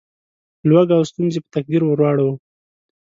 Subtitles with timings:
[0.69, 2.33] لوږه او ستونزې په تقدیر وراړوو.